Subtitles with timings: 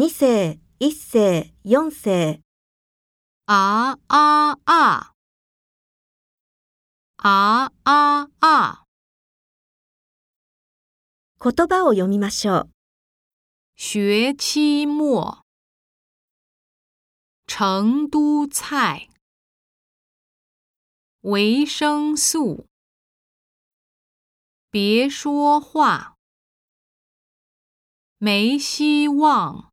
[0.00, 2.40] 二世、一世、四世、
[3.44, 5.12] あああ。
[7.18, 8.84] あああ！
[11.38, 12.70] 言葉を読みましょう。
[13.76, 15.44] 学期末，
[17.46, 19.10] 成都菜，
[21.20, 22.64] 维生素，
[24.70, 26.16] 别说话，
[28.16, 29.69] 没希望。